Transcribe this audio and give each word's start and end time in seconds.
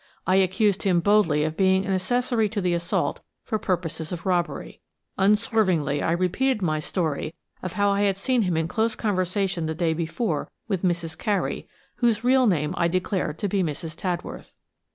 I 0.25 0.37
accused 0.37 0.81
him 0.81 0.99
boldly 0.99 1.43
of 1.43 1.55
being 1.55 1.85
an 1.85 1.93
accessory 1.93 2.49
to 2.49 2.59
the 2.59 2.73
assault 2.73 3.19
for 3.43 3.59
purposes 3.59 4.11
of 4.11 4.25
robbery. 4.25 4.81
Unswervingly 5.19 6.01
I 6.01 6.11
repeated 6.13 6.59
my 6.63 6.79
story 6.79 7.35
of 7.61 7.73
how 7.73 7.91
I 7.91 8.01
had 8.01 8.17
seen 8.17 8.41
him 8.41 8.57
in 8.57 8.67
close 8.67 8.95
conversation 8.95 9.67
the 9.67 9.75
day 9.75 9.93
before 9.93 10.49
with 10.67 10.81
Mrs. 10.81 11.15
Carey, 11.15 11.67
whose 11.97 12.23
real 12.23 12.47
name 12.47 12.73
I 12.79 12.87
declared 12.87 13.37
to 13.37 13.47
be 13.47 13.61
Mrs. 13.61 13.95
Tadworth. 13.95 14.57